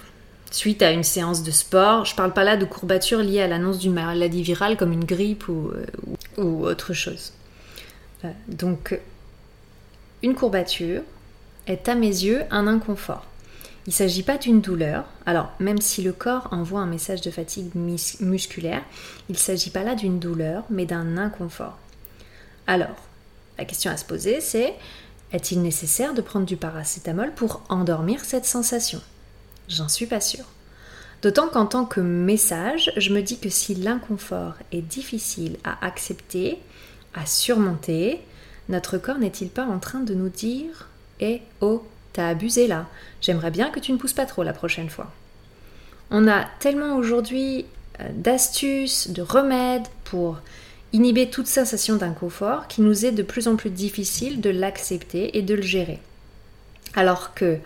Suite 0.52 0.82
à 0.82 0.92
une 0.92 1.04
séance 1.04 1.44
de 1.44 1.52
sport, 1.52 2.06
je 2.06 2.14
ne 2.14 2.18
parle 2.18 2.34
pas 2.34 2.44
là 2.44 2.58
de 2.58 2.66
courbature 2.66 3.20
liée 3.20 3.42
à 3.42 3.48
l'annonce 3.48 3.80
d'une 3.80 3.94
maladie 3.94 4.44
virale 4.44 4.78
comme 4.78 4.92
une 4.92 5.06
grippe 5.06 5.48
ou, 5.48 5.72
euh, 6.38 6.44
autre 6.44 6.94
chose. 6.94 7.34
Euh, 8.26 8.32
donc, 8.48 9.00
une 10.24 10.36
courbature 10.36 11.04
est 11.68 11.88
à 11.88 11.96
mes 11.96 12.08
yeux 12.08 12.44
un 12.52 12.68
inconfort. 12.68 13.29
Il 13.90 13.94
ne 13.94 13.96
s'agit 13.96 14.22
pas 14.22 14.38
d'une 14.38 14.62
douleur. 14.62 15.06
Alors, 15.26 15.52
même 15.60 15.82
si 15.82 16.04
le 16.04 16.14
corps 16.14 16.50
envoie 16.52 16.80
un 16.80 16.86
message 16.86 17.22
de 17.22 17.32
fatigue 17.32 17.72
musculaire, 17.74 18.84
il 19.30 19.32
ne 19.32 19.38
s'agit 19.38 19.72
pas 19.72 19.82
là 19.84 19.96
d'une 19.96 20.20
douleur, 20.20 20.64
mais 20.70 20.86
d'un 20.86 21.18
inconfort. 21.18 21.80
Alors, 22.68 22.96
la 23.58 23.66
question 23.66 23.90
à 23.90 23.98
se 23.98 24.06
poser, 24.06 24.42
c'est 24.42 24.76
est-il 25.34 25.64
nécessaire 25.64 26.14
de 26.14 26.22
prendre 26.22 26.46
du 26.46 26.56
paracétamol 26.56 27.34
pour 27.34 27.64
endormir 27.68 28.24
cette 28.24 28.46
sensation? 28.46 29.02
J'en 29.68 29.90
suis 29.90 30.06
pas 30.06 30.22
sûre. 30.22 30.46
D'autant 31.24 31.48
qu'en 31.48 31.66
tant 31.66 31.86
que 31.86 32.00
message, 32.00 32.92
je 32.96 33.12
me 33.12 33.24
dis 33.24 33.40
que 33.40 33.50
si 33.50 33.74
l'inconfort 33.74 34.54
est 34.72 34.84
difficile 34.84 35.58
à 35.64 35.84
accepter, 35.84 36.60
à 37.16 37.26
surmonter, 37.26 38.22
notre 38.70 39.00
corps 39.00 39.18
n'est-il 39.18 39.50
pas 39.50 39.66
en 39.66 39.80
train 39.80 40.02
de 40.02 40.14
nous 40.14 40.30
dire 40.30 40.90
Eh 41.22 41.42
oh, 41.62 41.84
t'as 42.14 42.30
abusé 42.30 42.68
là, 42.68 42.88
j'aimerais 43.22 43.52
bien 43.52 43.70
que 43.70 43.80
tu 43.80 43.92
ne 43.92 43.98
pousses 43.98 44.14
pas 44.14 44.26
trop 44.26 44.44
la 44.44 44.54
prochaine 44.54 44.90
fois 44.90 45.12
On 46.12 46.28
a 46.28 46.46
tellement 46.60 46.96
aujourd'hui 46.96 47.66
euh, 48.00 48.04
d'astuces, 48.14 49.10
de 49.10 49.22
remèdes 49.22 49.88
pour 50.04 50.40
inhiber 50.94 51.30
toute 51.30 51.48
sensation 51.48 51.96
d'inconfort 51.96 52.68
qui 52.68 52.82
nous 52.82 53.06
est 53.06 53.12
de 53.12 53.24
plus 53.24 53.48
en 53.48 53.56
plus 53.56 53.70
difficile 53.70 54.42
de 54.42 54.50
l'accepter 54.50 55.38
et 55.38 55.42
de 55.42 55.54
le 55.54 55.62
gérer. 55.62 56.00
Alors 56.96 57.34
que 57.34 57.60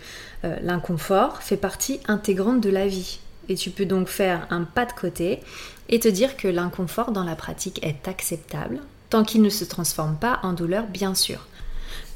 euh, 0.44 0.56
l'inconfort 0.62 1.42
fait 1.42 1.56
partie 1.56 2.00
intégrante 2.06 2.60
de 2.60 2.70
la 2.70 2.86
vie. 2.86 3.20
Et 3.48 3.56
tu 3.56 3.70
peux 3.70 3.86
donc 3.86 4.08
faire 4.08 4.46
un 4.50 4.64
pas 4.64 4.86
de 4.86 4.92
côté 4.92 5.40
et 5.88 6.00
te 6.00 6.08
dire 6.08 6.36
que 6.36 6.48
l'inconfort 6.48 7.12
dans 7.12 7.24
la 7.24 7.36
pratique 7.36 7.84
est 7.84 8.08
acceptable, 8.08 8.80
tant 9.10 9.24
qu'il 9.24 9.42
ne 9.42 9.50
se 9.50 9.64
transforme 9.64 10.16
pas 10.16 10.40
en 10.42 10.52
douleur, 10.52 10.86
bien 10.86 11.14
sûr. 11.14 11.46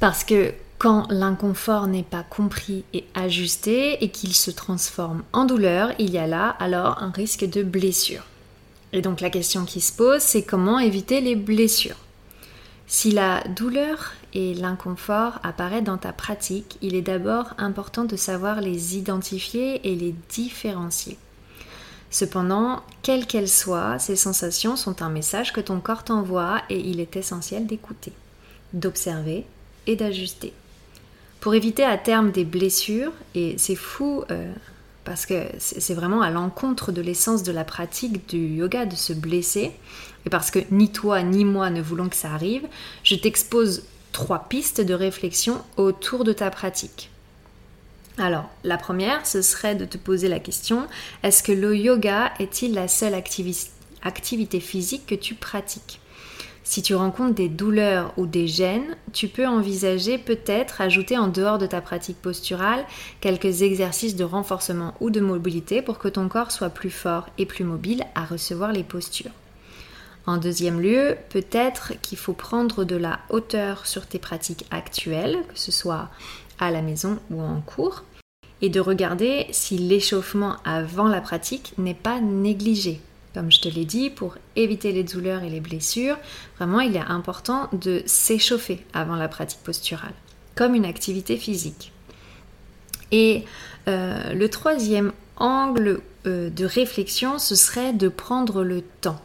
Parce 0.00 0.24
que 0.24 0.52
quand 0.78 1.10
l'inconfort 1.10 1.88
n'est 1.88 2.04
pas 2.04 2.22
compris 2.22 2.84
et 2.94 3.04
ajusté 3.14 4.02
et 4.04 4.10
qu'il 4.10 4.32
se 4.32 4.52
transforme 4.52 5.24
en 5.32 5.44
douleur, 5.44 5.90
il 5.98 6.10
y 6.10 6.18
a 6.18 6.28
là 6.28 6.50
alors 6.60 7.02
un 7.02 7.10
risque 7.10 7.44
de 7.44 7.64
blessure. 7.64 8.24
Et 8.92 9.02
donc 9.02 9.20
la 9.20 9.30
question 9.30 9.64
qui 9.64 9.80
se 9.80 9.92
pose, 9.92 10.22
c'est 10.22 10.44
comment 10.44 10.78
éviter 10.78 11.20
les 11.20 11.34
blessures? 11.34 11.96
Si 12.86 13.10
la 13.10 13.42
douleur 13.44 14.14
et 14.32 14.54
l'inconfort 14.54 15.40
apparaissent 15.42 15.84
dans 15.84 15.98
ta 15.98 16.12
pratique, 16.12 16.78
il 16.80 16.94
est 16.94 17.02
d'abord 17.02 17.54
important 17.58 18.04
de 18.04 18.16
savoir 18.16 18.60
les 18.60 18.96
identifier 18.96 19.86
et 19.86 19.94
les 19.94 20.14
différencier. 20.30 21.18
Cependant, 22.10 22.80
quelles 23.02 23.26
qu'elles 23.26 23.48
soient, 23.48 23.98
ces 23.98 24.16
sensations 24.16 24.76
sont 24.76 25.02
un 25.02 25.10
message 25.10 25.52
que 25.52 25.60
ton 25.60 25.80
corps 25.80 26.04
t'envoie 26.04 26.62
et 26.70 26.78
il 26.78 27.00
est 27.00 27.16
essentiel 27.16 27.66
d'écouter, 27.66 28.12
d'observer 28.72 29.44
et 29.86 29.96
d'ajuster. 29.96 30.54
Pour 31.40 31.54
éviter 31.54 31.84
à 31.84 31.96
terme 31.96 32.32
des 32.32 32.44
blessures, 32.44 33.12
et 33.34 33.56
c'est 33.58 33.76
fou 33.76 34.24
euh, 34.30 34.52
parce 35.04 35.24
que 35.24 35.44
c'est 35.58 35.94
vraiment 35.94 36.20
à 36.20 36.30
l'encontre 36.30 36.90
de 36.92 37.00
l'essence 37.00 37.42
de 37.42 37.52
la 37.52 37.64
pratique 37.64 38.28
du 38.28 38.38
yoga 38.38 38.86
de 38.86 38.96
se 38.96 39.12
blesser, 39.12 39.72
et 40.26 40.30
parce 40.30 40.50
que 40.50 40.58
ni 40.70 40.90
toi 40.90 41.22
ni 41.22 41.44
moi 41.44 41.70
ne 41.70 41.80
voulons 41.80 42.08
que 42.08 42.16
ça 42.16 42.32
arrive, 42.32 42.66
je 43.04 43.14
t'expose 43.14 43.84
trois 44.12 44.48
pistes 44.48 44.80
de 44.80 44.94
réflexion 44.94 45.62
autour 45.76 46.24
de 46.24 46.32
ta 46.32 46.50
pratique. 46.50 47.10
Alors, 48.18 48.50
la 48.64 48.76
première, 48.76 49.24
ce 49.24 49.42
serait 49.42 49.76
de 49.76 49.84
te 49.84 49.96
poser 49.96 50.28
la 50.28 50.40
question, 50.40 50.88
est-ce 51.22 51.44
que 51.44 51.52
le 51.52 51.76
yoga 51.76 52.32
est-il 52.40 52.74
la 52.74 52.88
seule 52.88 53.14
activité 53.14 54.60
physique 54.60 55.06
que 55.06 55.14
tu 55.14 55.34
pratiques? 55.36 56.00
Si 56.68 56.82
tu 56.82 56.94
rencontres 56.94 57.34
des 57.34 57.48
douleurs 57.48 58.12
ou 58.18 58.26
des 58.26 58.46
gènes, 58.46 58.94
tu 59.14 59.26
peux 59.26 59.46
envisager 59.46 60.18
peut-être 60.18 60.82
ajouter 60.82 61.16
en 61.16 61.28
dehors 61.28 61.56
de 61.56 61.64
ta 61.64 61.80
pratique 61.80 62.20
posturale 62.20 62.84
quelques 63.22 63.62
exercices 63.62 64.16
de 64.16 64.24
renforcement 64.24 64.92
ou 65.00 65.08
de 65.08 65.20
mobilité 65.20 65.80
pour 65.80 65.98
que 65.98 66.08
ton 66.08 66.28
corps 66.28 66.52
soit 66.52 66.68
plus 66.68 66.90
fort 66.90 67.30
et 67.38 67.46
plus 67.46 67.64
mobile 67.64 68.04
à 68.14 68.26
recevoir 68.26 68.72
les 68.72 68.82
postures. 68.82 69.30
En 70.26 70.36
deuxième 70.36 70.78
lieu, 70.78 71.16
peut-être 71.30 71.94
qu'il 72.02 72.18
faut 72.18 72.34
prendre 72.34 72.84
de 72.84 72.96
la 72.96 73.20
hauteur 73.30 73.86
sur 73.86 74.06
tes 74.06 74.18
pratiques 74.18 74.66
actuelles, 74.70 75.38
que 75.48 75.58
ce 75.58 75.72
soit 75.72 76.10
à 76.58 76.70
la 76.70 76.82
maison 76.82 77.18
ou 77.30 77.40
en 77.40 77.62
cours, 77.62 78.04
et 78.60 78.68
de 78.68 78.80
regarder 78.80 79.46
si 79.52 79.78
l'échauffement 79.78 80.56
avant 80.66 81.08
la 81.08 81.22
pratique 81.22 81.72
n'est 81.78 81.94
pas 81.94 82.20
négligé. 82.20 83.00
Comme 83.38 83.52
je 83.52 83.60
te 83.60 83.68
l'ai 83.68 83.84
dit, 83.84 84.10
pour 84.10 84.36
éviter 84.56 84.90
les 84.90 85.04
douleurs 85.04 85.44
et 85.44 85.48
les 85.48 85.60
blessures, 85.60 86.16
vraiment 86.56 86.80
il 86.80 86.96
est 86.96 86.98
important 86.98 87.68
de 87.70 88.02
s'échauffer 88.04 88.84
avant 88.92 89.14
la 89.14 89.28
pratique 89.28 89.60
posturale, 89.60 90.14
comme 90.56 90.74
une 90.74 90.84
activité 90.84 91.36
physique. 91.36 91.92
Et 93.12 93.44
euh, 93.86 94.32
le 94.34 94.48
troisième 94.48 95.12
angle 95.36 96.00
euh, 96.26 96.50
de 96.50 96.64
réflexion, 96.64 97.38
ce 97.38 97.54
serait 97.54 97.92
de 97.92 98.08
prendre 98.08 98.64
le 98.64 98.82
temps. 98.82 99.20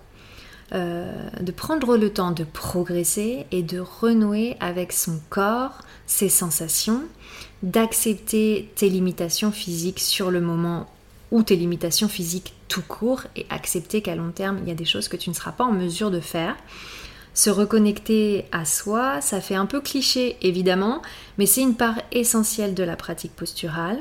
Euh, 0.74 1.12
de 1.42 1.52
prendre 1.52 1.98
le 1.98 2.14
temps 2.14 2.30
de 2.30 2.44
progresser 2.44 3.48
et 3.50 3.64
de 3.64 3.80
renouer 3.80 4.58
avec 4.60 4.94
son 4.94 5.20
corps, 5.32 5.80
ses 6.06 6.30
sensations, 6.30 7.02
d'accepter 7.64 8.72
tes 8.76 8.90
limitations 8.90 9.52
physiques 9.52 10.02
sur 10.02 10.30
le 10.30 10.40
moment 10.40 10.86
ou 11.32 11.42
tes 11.42 11.56
limitations 11.56 12.08
physiques 12.08 12.54
tout 12.74 12.82
court 12.82 13.22
et 13.36 13.46
accepter 13.52 14.02
qu'à 14.02 14.16
long 14.16 14.32
terme, 14.32 14.58
il 14.64 14.68
y 14.68 14.72
a 14.72 14.76
des 14.76 14.84
choses 14.84 15.08
que 15.08 15.16
tu 15.16 15.30
ne 15.30 15.36
seras 15.36 15.52
pas 15.52 15.64
en 15.64 15.72
mesure 15.72 16.10
de 16.10 16.20
faire. 16.20 16.56
Se 17.36 17.52
reconnecter 17.52 18.46
à 18.52 18.66
soi, 18.66 19.22
ça 19.22 19.42
fait 19.42 19.54
un 19.54 19.68
peu 19.68 19.80
cliché 19.80 20.38
évidemment, 20.42 21.04
mais 21.38 21.46
c'est 21.46 21.62
une 21.62 21.76
part 21.76 22.02
essentielle 22.12 22.74
de 22.74 22.84
la 22.84 22.96
pratique 22.96 23.36
posturale. 23.36 24.00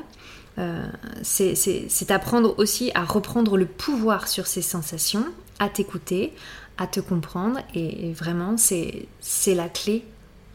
Euh, 0.57 0.87
c'est 1.21 2.09
apprendre 2.09 2.55
aussi 2.57 2.89
à 2.95 3.03
reprendre 3.03 3.57
le 3.57 3.67
pouvoir 3.67 4.27
sur 4.27 4.47
ses 4.47 4.63
sensations, 4.63 5.25
à 5.59 5.69
t'écouter, 5.69 6.33
à 6.79 6.87
te 6.87 6.99
comprendre, 6.99 7.59
et 7.75 8.11
vraiment 8.13 8.55
c'est 8.57 9.07
la 9.47 9.69
clé 9.69 10.03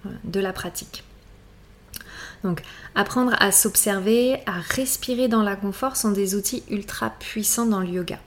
euh, 0.07 0.09
de 0.25 0.41
la 0.41 0.53
pratique. 0.53 1.05
Donc 2.45 2.63
apprendre 2.95 3.35
à 3.39 3.53
s'observer, 3.53 4.41
à 4.47 4.61
respirer 4.75 5.29
dans 5.29 5.43
l'inconfort 5.43 5.97
sont 5.97 6.13
des 6.13 6.35
outils 6.35 6.63
ultra 6.71 7.11
puissants 7.11 7.67
dans 7.67 7.81
le 7.81 7.89
yoga. 7.89 8.19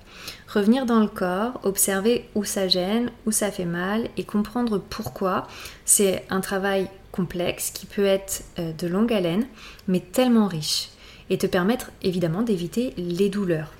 Revenir 0.47 0.85
dans 0.85 0.99
le 0.99 1.07
corps, 1.07 1.59
observer 1.63 2.29
où 2.35 2.43
ça 2.43 2.67
gêne, 2.67 3.09
où 3.25 3.31
ça 3.31 3.51
fait 3.51 3.65
mal 3.65 4.09
et 4.17 4.23
comprendre 4.23 4.79
pourquoi, 4.79 5.47
c'est 5.85 6.25
un 6.29 6.41
travail 6.41 6.89
complexe 7.11 7.71
qui 7.71 7.85
peut 7.85 8.05
être 8.05 8.43
euh, 8.59 8.71
de 8.73 8.87
longue 8.87 9.11
haleine 9.11 9.45
mais 9.87 9.99
tellement 9.99 10.47
riche 10.47 10.89
et 11.29 11.37
te 11.37 11.47
permettre 11.47 11.91
évidemment 12.01 12.41
d'éviter 12.41 12.93
les 12.97 13.29
douleurs 13.29 13.73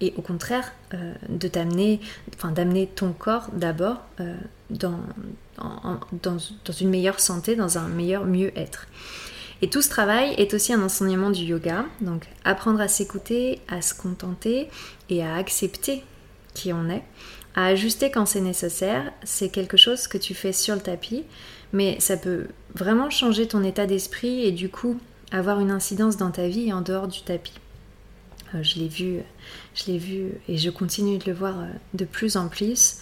et 0.00 0.12
au 0.16 0.22
contraire 0.22 0.72
euh, 0.92 1.14
d'amener 1.28 2.00
ton 2.94 3.12
corps 3.12 3.48
d'abord 3.52 4.02
euh, 4.20 4.34
dans, 4.70 5.00
dans, 6.22 6.38
une 6.80 6.90
meilleure 6.90 7.20
santé, 7.20 7.56
dans 7.56 7.78
un 7.78 7.88
meilleur 7.88 8.24
mieux-être. 8.24 8.86
Et 9.64 9.68
tout 9.70 9.80
ce 9.80 9.88
travail 9.88 10.34
est 10.36 10.52
aussi 10.52 10.74
un 10.74 10.82
enseignement 10.82 11.30
du 11.30 11.42
yoga, 11.42 11.86
donc 12.02 12.26
apprendre 12.44 12.82
à 12.82 12.86
s'écouter, 12.86 13.62
à 13.66 13.80
se 13.80 13.94
contenter 13.94 14.68
et 15.08 15.24
à 15.24 15.36
accepter 15.36 16.04
qui 16.52 16.74
on 16.74 16.90
est, 16.90 17.02
à 17.54 17.68
ajuster 17.68 18.10
quand 18.10 18.26
c'est 18.26 18.42
nécessaire, 18.42 19.10
c'est 19.22 19.48
quelque 19.48 19.78
chose 19.78 20.06
que 20.06 20.18
tu 20.18 20.34
fais 20.34 20.52
sur 20.52 20.74
le 20.74 20.82
tapis, 20.82 21.24
mais 21.72 21.98
ça 21.98 22.18
peut 22.18 22.48
vraiment 22.74 23.08
changer 23.08 23.48
ton 23.48 23.64
état 23.64 23.86
d'esprit 23.86 24.44
et 24.44 24.52
du 24.52 24.68
coup 24.68 25.00
avoir 25.32 25.60
une 25.60 25.70
incidence 25.70 26.18
dans 26.18 26.30
ta 26.30 26.46
vie 26.46 26.70
en 26.70 26.82
dehors 26.82 27.08
du 27.08 27.22
tapis. 27.22 27.54
Euh, 28.54 28.62
je 28.62 28.78
l'ai 28.78 28.88
vu, 28.88 29.20
je 29.74 29.90
l'ai 29.90 29.96
vu 29.96 30.32
et 30.46 30.58
je 30.58 30.68
continue 30.68 31.16
de 31.16 31.24
le 31.24 31.32
voir 31.32 31.58
euh, 31.58 31.66
de 31.94 32.04
plus 32.04 32.36
en 32.36 32.48
plus. 32.48 32.98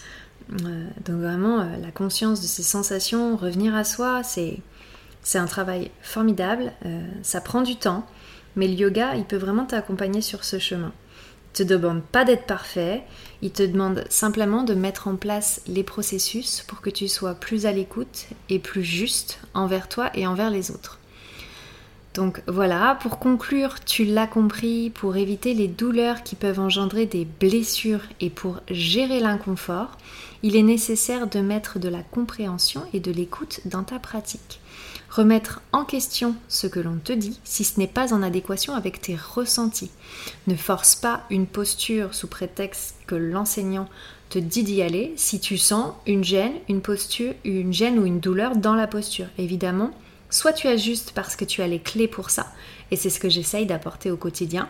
Euh, 0.49 0.87
donc 1.03 1.17
vraiment, 1.17 1.57
la 1.57 1.91
conscience 1.91 2.39
de 2.39 2.47
ces 2.47 2.63
sensations, 2.63 3.35
revenir 3.35 3.75
à 3.75 3.83
soi, 3.83 4.23
c'est 4.23 4.59
c'est 5.23 5.37
un 5.37 5.45
travail 5.45 5.89
formidable, 6.01 6.73
euh, 6.85 7.01
ça 7.21 7.41
prend 7.41 7.61
du 7.61 7.77
temps, 7.77 8.05
mais 8.55 8.67
le 8.67 8.73
yoga, 8.73 9.15
il 9.15 9.23
peut 9.23 9.37
vraiment 9.37 9.65
t'accompagner 9.65 10.21
sur 10.21 10.43
ce 10.43 10.59
chemin. 10.59 10.91
Il 11.53 11.57
te 11.57 11.63
demande 11.63 12.01
pas 12.03 12.25
d'être 12.25 12.45
parfait, 12.45 13.03
il 13.41 13.51
te 13.51 13.63
demande 13.63 14.03
simplement 14.09 14.63
de 14.63 14.73
mettre 14.73 15.07
en 15.07 15.15
place 15.15 15.61
les 15.67 15.83
processus 15.83 16.61
pour 16.67 16.81
que 16.81 16.89
tu 16.89 17.07
sois 17.07 17.35
plus 17.35 17.65
à 17.65 17.71
l'écoute 17.71 18.27
et 18.49 18.59
plus 18.59 18.83
juste 18.83 19.39
envers 19.53 19.87
toi 19.87 20.11
et 20.13 20.27
envers 20.27 20.49
les 20.49 20.71
autres. 20.71 20.99
Donc 22.13 22.41
voilà, 22.45 22.97
pour 23.01 23.17
conclure, 23.17 23.83
tu 23.83 24.05
l'as 24.05 24.27
compris, 24.27 24.91
pour 24.91 25.15
éviter 25.15 25.55
les 25.55 25.67
douleurs 25.67 26.21
qui 26.21 26.35
peuvent 26.35 26.59
engendrer 26.59 27.07
des 27.07 27.25
blessures 27.25 28.03
et 28.19 28.29
pour 28.29 28.59
gérer 28.69 29.19
l'inconfort, 29.19 29.97
il 30.43 30.55
est 30.55 30.63
nécessaire 30.63 31.27
de 31.27 31.39
mettre 31.39 31.79
de 31.79 31.89
la 31.89 32.03
compréhension 32.03 32.83
et 32.93 32.99
de 32.99 33.11
l'écoute 33.11 33.61
dans 33.65 33.83
ta 33.83 33.97
pratique. 33.97 34.59
Remettre 35.13 35.61
en 35.73 35.85
question 35.85 36.35
ce 36.47 36.65
que 36.65 36.79
l'on 36.79 36.97
te 36.97 37.13
dit 37.13 37.39
si 37.43 37.63
ce 37.63 37.79
n'est 37.79 37.85
pas 37.85 38.15
en 38.15 38.23
adéquation 38.23 38.73
avec 38.73 38.99
tes 38.99 39.15
ressentis. 39.15 39.91
Ne 40.47 40.55
force 40.55 40.95
pas 40.95 41.21
une 41.29 41.45
posture 41.45 42.15
sous 42.15 42.25
prétexte 42.25 42.95
que 43.05 43.13
l'enseignant 43.13 43.87
te 44.31 44.39
dit 44.39 44.63
d'y 44.63 44.81
aller 44.81 45.13
si 45.15 45.39
tu 45.39 45.59
sens 45.59 45.93
une 46.07 46.23
gêne, 46.23 46.53
une 46.67 46.81
posture, 46.81 47.35
une 47.45 47.71
gêne 47.71 47.99
ou 47.99 48.07
une 48.07 48.19
douleur 48.19 48.55
dans 48.55 48.73
la 48.73 48.87
posture. 48.87 49.27
Évidemment, 49.37 49.91
soit 50.31 50.51
tu 50.51 50.67
ajustes 50.67 51.11
parce 51.11 51.35
que 51.35 51.45
tu 51.45 51.61
as 51.61 51.67
les 51.67 51.77
clés 51.77 52.07
pour 52.07 52.31
ça, 52.31 52.51
et 52.89 52.95
c'est 52.95 53.11
ce 53.11 53.19
que 53.19 53.29
j'essaye 53.29 53.67
d'apporter 53.67 54.09
au 54.09 54.17
quotidien, 54.17 54.67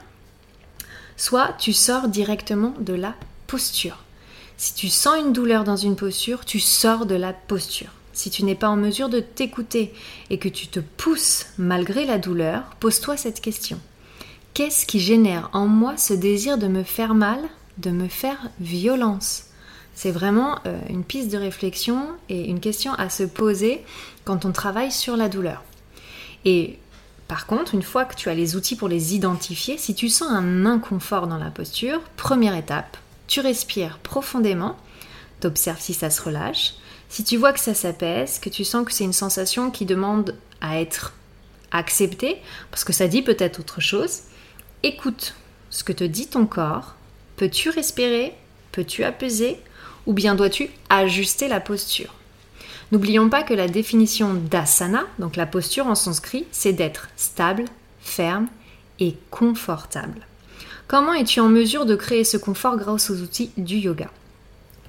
soit 1.16 1.56
tu 1.58 1.72
sors 1.72 2.10
directement 2.10 2.74
de 2.82 2.94
la 2.94 3.16
posture. 3.48 4.04
Si 4.58 4.74
tu 4.74 4.90
sens 4.90 5.22
une 5.22 5.32
douleur 5.32 5.64
dans 5.64 5.78
une 5.78 5.96
posture, 5.96 6.44
tu 6.44 6.60
sors 6.60 7.06
de 7.06 7.16
la 7.16 7.32
posture. 7.32 7.92
Si 8.14 8.30
tu 8.30 8.46
n'es 8.46 8.56
pas 8.56 8.70
en 8.70 8.76
mesure 8.76 9.10
de 9.10 9.20
t'écouter 9.20 9.94
et 10.30 10.38
que 10.38 10.50
tu 10.50 10.68
te 10.68 10.80
pousses 10.80 11.48
malgré 11.58 12.06
la 12.06 12.20
douleur, 12.20 12.64
pose-toi 12.80 13.18
cette 13.18 13.42
question. 13.42 13.80
Qu'est-ce 14.54 14.86
qui 14.86 15.00
génère 15.00 15.50
en 15.54 15.68
moi 15.68 15.98
ce 15.98 16.14
désir 16.14 16.60
de 16.60 16.68
me 16.68 16.84
faire 16.84 17.16
mal, 17.16 17.40
de 17.80 17.90
me 17.90 18.08
faire 18.08 18.50
violence? 18.60 19.46
C'est 19.96 20.12
vraiment 20.12 20.60
euh, 20.66 20.80
une 20.90 21.04
piste 21.04 21.32
de 21.32 21.38
réflexion 21.38 22.08
et 22.30 22.50
une 22.50 22.60
question 22.60 22.94
à 22.94 23.10
se 23.10 23.24
poser 23.24 23.84
quand 24.26 24.46
on 24.46 24.52
travaille 24.52 24.92
sur 24.92 25.18
la 25.18 25.30
douleur. 25.30 25.64
Et 26.46 26.78
par 27.28 27.48
contre, 27.48 27.74
une 27.74 27.84
fois 27.84 28.06
que 28.06 28.16
tu 28.16 28.30
as 28.30 28.36
les 28.36 28.56
outils 28.56 28.76
pour 28.76 28.88
les 28.88 29.16
identifier, 29.16 29.78
si 29.78 29.96
tu 29.96 30.10
sens 30.10 30.30
un 30.32 30.66
inconfort 30.66 31.28
dans 31.28 31.38
la 31.38 31.50
posture, 31.50 32.00
première 32.16 32.56
étape, 32.56 32.98
tu 33.28 33.40
respires 33.40 33.98
profondément, 34.00 34.78
tu 35.42 35.48
observes 35.48 35.82
si 35.82 35.94
ça 35.94 36.10
se 36.10 36.22
relâche. 36.22 36.74
Si 37.14 37.24
tu 37.24 37.38
vois 37.38 37.54
que 37.54 37.60
ça 37.60 37.76
s'apaise, 37.76 38.40
que 38.40 38.50
tu 38.50 38.64
sens 38.64 38.84
que 38.84 38.92
c'est 38.92 39.04
une 39.04 39.14
sensation 39.14 39.70
qui 39.70 39.86
demande 39.86 40.36
à 40.62 40.82
être 40.82 41.14
acceptée, 41.70 42.38
parce 42.72 42.84
que 42.84 42.92
ça 42.92 43.08
dit 43.08 43.22
peut-être 43.22 43.60
autre 43.60 43.82
chose, 43.82 44.22
écoute 44.82 45.36
ce 45.70 45.84
que 45.84 45.94
te 45.94 46.04
dit 46.04 46.26
ton 46.26 46.48
corps. 46.48 46.96
Peux-tu 47.38 47.70
respirer? 47.70 48.34
Peux-tu 48.72 49.04
apaiser? 49.04 49.60
Ou 50.08 50.14
bien 50.14 50.34
dois-tu 50.34 50.72
ajuster 50.90 51.48
la 51.48 51.60
posture? 51.60 52.16
N'oublions 52.92 53.30
pas 53.30 53.44
que 53.44 53.54
la 53.54 53.68
définition 53.68 54.34
d'asana, 54.34 55.04
donc 55.20 55.36
la 55.36 55.46
posture 55.46 55.86
en 55.86 55.94
sanskrit, 55.94 56.48
c'est 56.52 56.74
d'être 56.74 57.10
stable, 57.16 57.66
ferme 58.00 58.48
et 59.00 59.16
confortable. 59.30 60.26
Comment 60.88 61.14
es-tu 61.14 61.42
en 61.42 61.50
mesure 61.50 61.86
de 61.86 61.96
créer 61.96 62.24
ce 62.24 62.38
confort 62.38 62.76
grâce 62.76 63.12
aux 63.12 63.22
outils 63.22 63.52
du 63.56 63.76
yoga? 63.76 64.10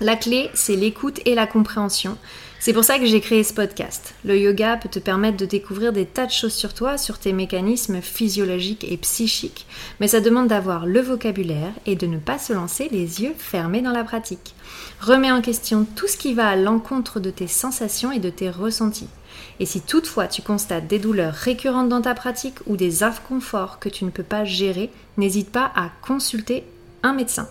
La 0.00 0.16
clé, 0.16 0.50
c'est 0.54 0.74
l'écoute 0.74 1.20
et 1.24 1.36
la 1.36 1.46
compréhension. 1.46 2.18
C'est 2.58 2.72
pour 2.72 2.82
ça 2.82 2.98
que 2.98 3.06
j'ai 3.06 3.20
créé 3.20 3.44
ce 3.44 3.54
podcast. 3.54 4.14
Le 4.24 4.36
yoga 4.36 4.76
peut 4.76 4.88
te 4.88 4.98
permettre 4.98 5.36
de 5.36 5.46
découvrir 5.46 5.92
des 5.92 6.04
tas 6.04 6.26
de 6.26 6.32
choses 6.32 6.52
sur 6.52 6.74
toi, 6.74 6.98
sur 6.98 7.18
tes 7.18 7.32
mécanismes 7.32 8.00
physiologiques 8.00 8.84
et 8.90 8.96
psychiques, 8.96 9.66
mais 10.00 10.08
ça 10.08 10.20
demande 10.20 10.48
d'avoir 10.48 10.86
le 10.86 11.00
vocabulaire 11.00 11.72
et 11.86 11.94
de 11.94 12.08
ne 12.08 12.18
pas 12.18 12.38
se 12.40 12.52
lancer 12.52 12.88
les 12.90 13.22
yeux 13.22 13.34
fermés 13.38 13.82
dans 13.82 13.92
la 13.92 14.02
pratique. 14.02 14.56
Remets 15.00 15.30
en 15.30 15.42
question 15.42 15.86
tout 15.94 16.08
ce 16.08 16.16
qui 16.16 16.34
va 16.34 16.48
à 16.48 16.56
l'encontre 16.56 17.20
de 17.20 17.30
tes 17.30 17.46
sensations 17.46 18.10
et 18.10 18.18
de 18.18 18.30
tes 18.30 18.50
ressentis. 18.50 19.08
Et 19.60 19.66
si 19.66 19.80
toutefois 19.80 20.26
tu 20.26 20.42
constates 20.42 20.88
des 20.88 20.98
douleurs 20.98 21.34
récurrentes 21.34 21.88
dans 21.88 22.02
ta 22.02 22.14
pratique 22.14 22.58
ou 22.66 22.76
des 22.76 23.04
inconforts 23.04 23.78
que 23.78 23.88
tu 23.88 24.04
ne 24.04 24.10
peux 24.10 24.24
pas 24.24 24.44
gérer, 24.44 24.90
n'hésite 25.18 25.52
pas 25.52 25.70
à 25.76 25.90
consulter 26.02 26.64
un 27.04 27.12
médecin. 27.12 27.46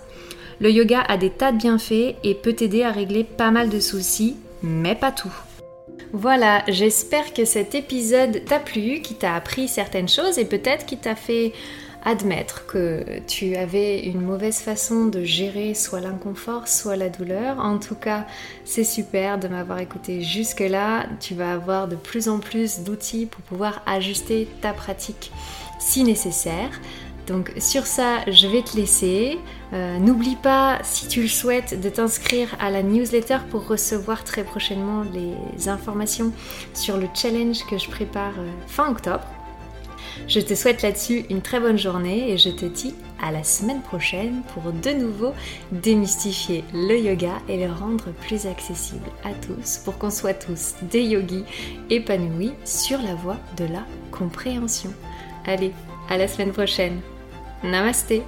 Le 0.63 0.71
yoga 0.71 1.02
a 1.10 1.17
des 1.17 1.30
tas 1.30 1.52
de 1.52 1.58
bienfaits 1.58 2.15
et 2.23 2.36
peut 2.41 2.54
t'aider 2.54 2.84
à 2.84 2.91
régler 2.91 3.26
pas 3.26 3.52
mal 3.52 3.67
de 3.67 3.82
soucis 3.82 4.38
mais 4.62 4.95
pas 4.95 5.12
tout. 5.12 5.34
Voilà, 6.13 6.63
j'espère 6.69 7.34
que 7.34 7.43
cet 7.43 7.76
épisode 7.76 8.45
t'a 8.45 8.60
plu, 8.60 9.02
qui 9.02 9.15
t'a 9.15 9.36
appris 9.36 9.67
certaines 9.67 10.08
choses 10.08 10.39
et 10.39 10.45
peut-être 10.45 10.86
qui 10.86 10.95
t'a 10.95 11.15
fait 11.15 11.52
admettre 12.06 12.65
que 12.65 13.04
tu 13.28 13.58
avais 13.58 14.06
une 14.06 14.21
mauvaise 14.21 14.60
façon 14.60 15.08
de 15.08 15.26
gérer 15.26 15.73
soit 15.73 15.99
l'inconfort, 15.99 16.69
soit 16.69 16.95
la 16.95 17.10
douleur. 17.10 17.60
En 17.60 17.78
tout 17.78 17.95
cas, 17.95 18.26
c'est 18.63 18.86
super 18.86 19.39
de 19.39 19.49
m'avoir 19.49 19.80
écouté 19.80 20.21
jusque-là. 20.21 21.08
Tu 21.19 21.36
vas 21.36 21.52
avoir 21.52 21.89
de 21.89 21.97
plus 21.97 22.30
en 22.30 22.39
plus 22.39 22.80
d'outils 22.80 23.26
pour 23.26 23.41
pouvoir 23.41 23.82
ajuster 23.86 24.47
ta 24.62 24.71
pratique 24.71 25.34
si 25.80 26.06
nécessaire. 26.06 26.69
Donc 27.27 27.53
sur 27.57 27.86
ça, 27.86 28.19
je 28.27 28.47
vais 28.47 28.62
te 28.62 28.75
laisser. 28.75 29.38
Euh, 29.73 29.97
n'oublie 29.97 30.36
pas, 30.36 30.79
si 30.83 31.07
tu 31.07 31.21
le 31.21 31.27
souhaites, 31.27 31.79
de 31.79 31.89
t'inscrire 31.89 32.49
à 32.59 32.69
la 32.69 32.83
newsletter 32.83 33.38
pour 33.49 33.67
recevoir 33.67 34.23
très 34.23 34.43
prochainement 34.43 35.03
les 35.13 35.69
informations 35.69 36.33
sur 36.73 36.97
le 36.97 37.07
challenge 37.13 37.65
que 37.69 37.77
je 37.77 37.89
prépare 37.89 38.33
euh, 38.39 38.49
fin 38.67 38.89
octobre. 38.89 39.25
Je 40.27 40.39
te 40.39 40.53
souhaite 40.53 40.81
là-dessus 40.83 41.25
une 41.29 41.41
très 41.41 41.59
bonne 41.59 41.77
journée 41.77 42.31
et 42.31 42.38
je 42.38 42.49
te 42.49 42.65
dis 42.65 42.93
à 43.21 43.31
la 43.31 43.43
semaine 43.43 43.81
prochaine 43.81 44.41
pour 44.53 44.71
de 44.71 44.91
nouveau 44.91 45.33
démystifier 45.71 46.63
le 46.73 46.99
yoga 46.99 47.39
et 47.49 47.57
le 47.57 47.71
rendre 47.71 48.12
plus 48.21 48.45
accessible 48.45 49.09
à 49.23 49.33
tous 49.33 49.79
pour 49.79 49.97
qu'on 49.97 50.12
soit 50.12 50.33
tous 50.33 50.75
des 50.83 51.03
yogis 51.03 51.45
épanouis 51.89 52.53
sur 52.63 53.01
la 53.01 53.15
voie 53.15 53.38
de 53.57 53.65
la 53.65 53.86
compréhension. 54.12 54.93
Allez, 55.45 55.73
à 56.09 56.17
la 56.17 56.27
semaine 56.27 56.51
prochaine. 56.51 57.01
Namaste 57.63 58.23